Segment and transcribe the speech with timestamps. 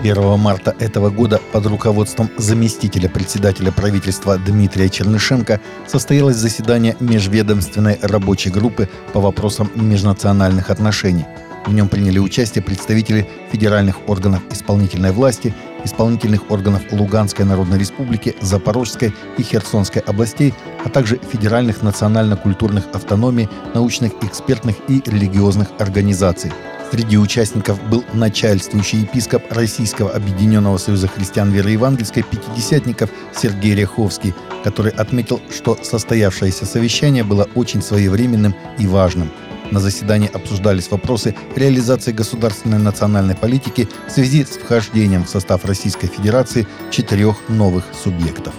[0.00, 8.50] 1 марта этого года под руководством заместителя председателя правительства Дмитрия Чернышенко состоялось заседание межведомственной рабочей
[8.50, 11.26] группы по вопросам межнациональных отношений.
[11.68, 19.14] В нем приняли участие представители федеральных органов исполнительной власти, исполнительных органов Луганской Народной Республики, Запорожской
[19.36, 20.54] и Херсонской областей,
[20.86, 26.50] а также федеральных национально-культурных автономий, научных, экспертных и религиозных организаций–
[26.90, 34.92] Среди участников был начальствующий епископ Российского Объединенного Союза Христиан Веры Евангельской пятидесятников Сергей Ряховский, который
[34.92, 39.30] отметил, что состоявшееся совещание было очень своевременным и важным.
[39.70, 46.06] На заседании обсуждались вопросы реализации государственной национальной политики в связи с вхождением в состав Российской
[46.06, 48.54] Федерации четырех новых субъектов.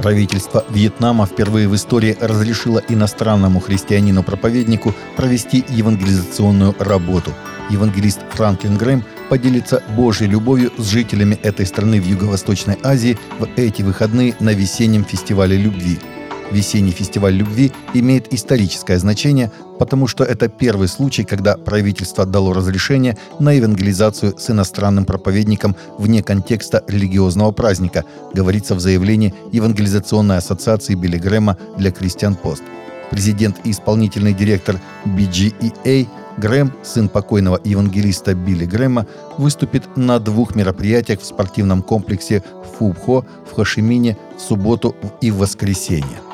[0.00, 7.32] Правительство Вьетнама впервые в истории разрешило иностранному христианину-проповеднику провести евангелизационную работу.
[7.70, 13.80] Евангелист Франклин Грэм поделится Божьей любовью с жителями этой страны в Юго-Восточной Азии в эти
[13.80, 15.98] выходные на весеннем фестивале любви–
[16.54, 23.18] Весенний фестиваль любви имеет историческое значение, потому что это первый случай, когда правительство дало разрешение
[23.40, 31.18] на евангелизацию с иностранным проповедником вне контекста религиозного праздника, говорится в заявлении Евангелизационной ассоциации Билли
[31.18, 32.62] Грэма для Кристиан Пост.
[33.10, 41.20] Президент и исполнительный директор BGEA Грэм, сын покойного евангелиста Билли Грэма, выступит на двух мероприятиях
[41.20, 42.44] в спортивном комплексе
[42.78, 46.33] Фубхо в Хашимине в субботу и в воскресенье.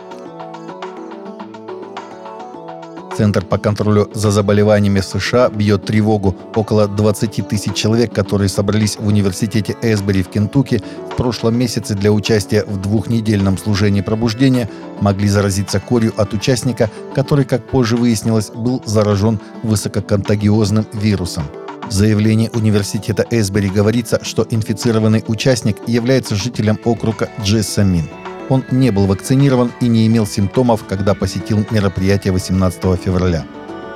[3.20, 6.34] Центр по контролю за заболеваниями США бьет тревогу.
[6.54, 10.80] Около 20 тысяч человек, которые собрались в университете Эсбери в Кентукки
[11.12, 14.70] в прошлом месяце для участия в двухнедельном служении пробуждения,
[15.02, 21.44] могли заразиться корью от участника, который, как позже выяснилось, был заражен высококонтагиозным вирусом.
[21.91, 28.08] В заявлении университета Эсбери говорится, что инфицированный участник является жителем округа Джессамин–
[28.50, 33.47] он не был вакцинирован и не имел симптомов, когда посетил мероприятие 18 февраля.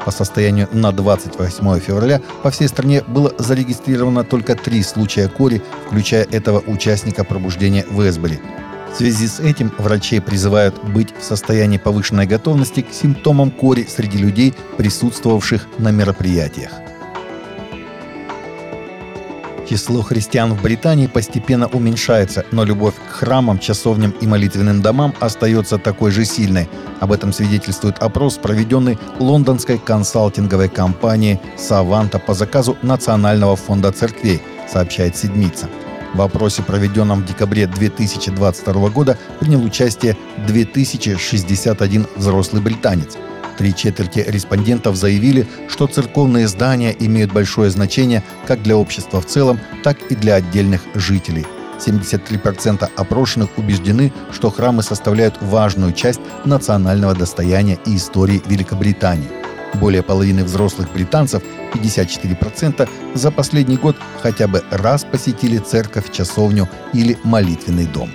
[0.04, 6.24] По состоянию на 28 февраля по всей стране было зарегистрировано только три случая кори, включая
[6.24, 8.40] этого участника пробуждения в Эсбери.
[8.92, 14.18] В связи с этим врачи призывают быть в состоянии повышенной готовности к симптомам кори среди
[14.18, 16.83] людей, присутствовавших на мероприятиях.
[19.68, 25.78] Число христиан в Британии постепенно уменьшается, но любовь к храмам, часовням и молитвенным домам остается
[25.78, 26.68] такой же сильной.
[27.00, 35.16] Об этом свидетельствует опрос, проведенный лондонской консалтинговой компанией «Саванта» по заказу Национального фонда церквей, сообщает
[35.16, 35.68] «Седмица».
[36.12, 40.16] В опросе, проведенном в декабре 2022 года, принял участие
[40.46, 43.16] 2061 взрослый британец–
[43.56, 49.60] Три четверти респондентов заявили, что церковные здания имеют большое значение как для общества в целом,
[49.82, 51.46] так и для отдельных жителей.
[51.78, 59.28] 73% опрошенных убеждены, что храмы составляют важную часть национального достояния и истории Великобритании.
[59.74, 61.42] Более половины взрослых британцев,
[61.74, 68.10] 54%, за последний год хотя бы раз посетили церковь, часовню или молитвенный дом.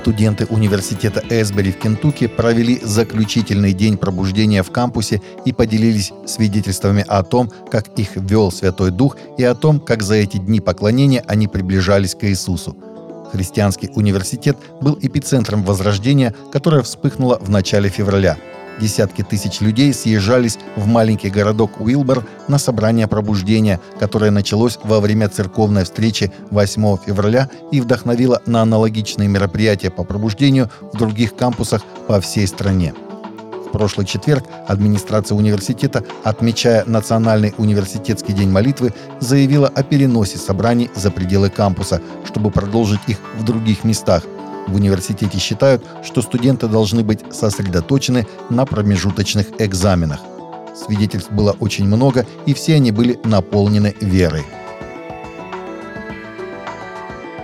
[0.00, 7.22] Студенты университета Эсбери в Кентукки провели заключительный день пробуждения в кампусе и поделились свидетельствами о
[7.22, 11.48] том, как их вел Святой Дух и о том, как за эти дни поклонения они
[11.48, 12.74] приближались к Иисусу.
[13.30, 18.38] Христианский университет был эпицентром возрождения, которое вспыхнуло в начале февраля–
[18.78, 25.28] Десятки тысяч людей съезжались в маленький городок Уилбор на собрание пробуждения, которое началось во время
[25.28, 32.20] церковной встречи 8 февраля и вдохновило на аналогичные мероприятия по пробуждению в других кампусах по
[32.20, 32.94] всей стране.
[33.66, 41.10] В прошлый четверг администрация университета, отмечая Национальный университетский день молитвы, заявила о переносе собраний за
[41.10, 44.24] пределы кампуса, чтобы продолжить их в других местах–
[44.70, 50.20] в университете считают, что студенты должны быть сосредоточены на промежуточных экзаменах.
[50.74, 54.44] Свидетельств было очень много, и все они были наполнены верой.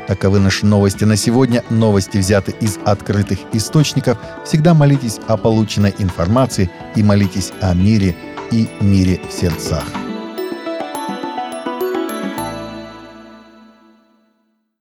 [0.07, 1.65] Таковы наши новости на сегодня.
[1.69, 4.19] Новости взяты из открытых источников.
[4.45, 8.15] Всегда молитесь о полученной информации и молитесь о мире
[8.53, 10.06] и мире в сердцах.